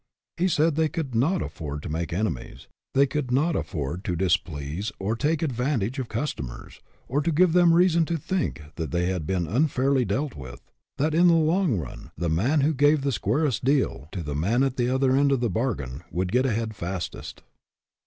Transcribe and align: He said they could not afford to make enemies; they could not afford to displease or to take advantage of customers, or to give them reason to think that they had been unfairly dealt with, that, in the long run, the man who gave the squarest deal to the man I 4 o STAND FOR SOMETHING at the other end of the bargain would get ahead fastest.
He 0.37 0.47
said 0.47 0.73
they 0.73 0.89
could 0.89 1.13
not 1.13 1.43
afford 1.43 1.83
to 1.83 1.87
make 1.89 2.11
enemies; 2.11 2.67
they 2.95 3.05
could 3.05 3.29
not 3.29 3.55
afford 3.55 4.03
to 4.05 4.15
displease 4.15 4.91
or 4.97 5.15
to 5.15 5.27
take 5.27 5.43
advantage 5.43 5.99
of 5.99 6.09
customers, 6.09 6.81
or 7.07 7.21
to 7.21 7.31
give 7.31 7.53
them 7.53 7.71
reason 7.71 8.05
to 8.05 8.17
think 8.17 8.63
that 8.77 8.89
they 8.89 9.09
had 9.09 9.27
been 9.27 9.45
unfairly 9.45 10.03
dealt 10.03 10.33
with, 10.35 10.59
that, 10.97 11.13
in 11.13 11.27
the 11.27 11.35
long 11.35 11.77
run, 11.77 12.09
the 12.17 12.29
man 12.29 12.61
who 12.61 12.73
gave 12.73 13.01
the 13.01 13.11
squarest 13.11 13.63
deal 13.63 14.09
to 14.11 14.23
the 14.23 14.33
man 14.33 14.41
I 14.41 14.43
4 14.43 14.55
o 14.55 14.57
STAND 14.57 14.61
FOR 14.61 14.63
SOMETHING 14.63 14.65
at 14.65 14.87
the 14.89 14.95
other 14.95 15.15
end 15.21 15.31
of 15.33 15.39
the 15.39 15.49
bargain 15.51 16.03
would 16.09 16.31
get 16.31 16.47
ahead 16.47 16.75
fastest. 16.75 17.43